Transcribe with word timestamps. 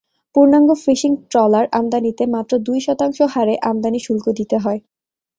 পূর্ণাঙ্গ 0.35 0.69
fishing 0.83 1.11
trawler 1.31 1.65
আমদানিতে 1.71 2.23
মাত্র 2.35 2.53
দুই 2.67 2.79
শতাংশ 2.87 3.17
হারে 3.33 3.55
আমদানি 3.69 3.99
শুল্ক 4.05 4.25
দিতে 4.39 4.57
হয়। 4.57 4.79